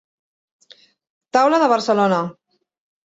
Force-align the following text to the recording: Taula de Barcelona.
Taula 1.39 1.59
de 1.65 1.69
Barcelona. 1.75 2.27